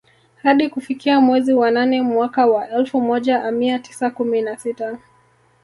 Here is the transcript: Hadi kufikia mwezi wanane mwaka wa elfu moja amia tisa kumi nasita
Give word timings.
Hadi 0.43 0.69
kufikia 0.69 1.21
mwezi 1.21 1.53
wanane 1.53 2.01
mwaka 2.01 2.45
wa 2.45 2.69
elfu 2.69 3.01
moja 3.01 3.43
amia 3.43 3.79
tisa 3.79 4.09
kumi 4.09 4.41
nasita 4.41 4.97